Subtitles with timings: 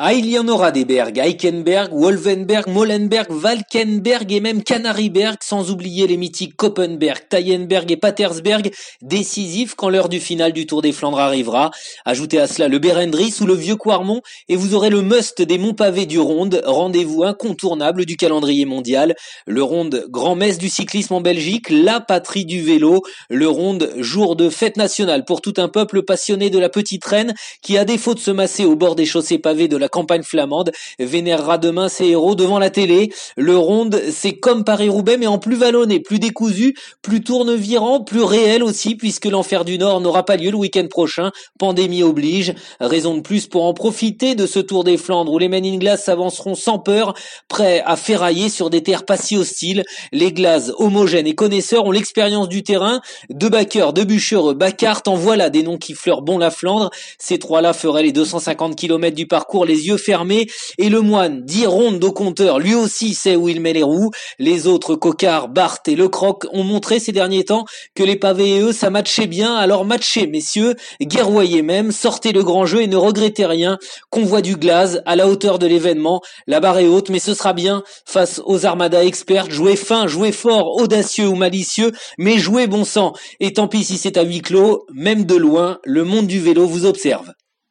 [0.00, 5.72] Ah, il y en aura des bergs, Eichenberg, Wolvenberg, Molenberg, Valkenberg et même Canariberg, sans
[5.72, 8.70] oublier les mythiques Koppenberg, Tayenberg et Patersberg,
[9.02, 11.72] décisifs quand l'heure du final du Tour des Flandres arrivera.
[12.04, 15.58] Ajoutez à cela le Berendries ou le Vieux Quarmont et vous aurez le must des
[15.58, 19.16] monts pavés du Ronde, rendez-vous incontournable du calendrier mondial.
[19.48, 23.02] Le Ronde, grand-messe du cyclisme en Belgique, la patrie du vélo.
[23.30, 27.34] Le Ronde, jour de fête nationale pour tout un peuple passionné de la petite reine
[27.62, 30.72] qui, à défaut de se masser au bord des chaussées pavées de la campagne flamande
[30.98, 33.12] vénérera demain ses héros devant la télé.
[33.36, 38.62] Le Ronde, c'est comme Paris-Roubaix, mais en plus vallonné, plus décousu, plus tournevirant, plus réel
[38.62, 41.30] aussi, puisque l'enfer du Nord n'aura pas lieu le week-end prochain.
[41.58, 42.54] Pandémie oblige.
[42.80, 45.78] Raison de plus pour en profiter de ce Tour des Flandres où les Men in
[45.78, 47.14] Glass s'avanceront sans peur,
[47.48, 49.84] prêts à ferrailler sur des terres pas si hostiles.
[50.12, 53.00] Les Glaces homogènes et connaisseurs ont l'expérience du terrain.
[53.30, 56.90] De Backer, de Bûchereux, Bacart, en voilà des noms qui fleurent bon la Flandre.
[57.18, 60.46] Ces trois-là feraient les 250 km du parcours, yeux fermés,
[60.78, 64.10] et le moine, dit ronde au compteur, lui aussi sait où il met les roues.
[64.38, 68.56] Les autres cocards, Bart et Le Croc, ont montré ces derniers temps que les pavés
[68.56, 72.86] et eux, ça matchait bien, alors matchez, messieurs, guerroyez même, sortez le grand jeu et
[72.86, 73.78] ne regrettez rien.
[74.10, 77.52] Convoi du glaze, à la hauteur de l'événement, la barre est haute, mais ce sera
[77.52, 82.84] bien, face aux armadas expertes, jouez fin, jouez fort, audacieux ou malicieux, mais jouez bon
[82.84, 83.12] sang.
[83.40, 86.66] Et tant pis si c'est à huis clos, même de loin, le monde du vélo
[86.66, 87.32] vous observe.